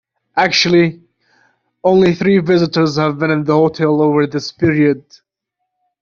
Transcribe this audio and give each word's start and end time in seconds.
Actually 0.35 0.99
only 1.83 2.15
three 2.15 2.39
visitors 2.39 2.95
have 2.95 3.19
been 3.19 3.29
in 3.29 3.43
the 3.43 3.53
hotel 3.53 4.01
over 4.01 4.25
this 4.25 4.51
period. 4.51 5.05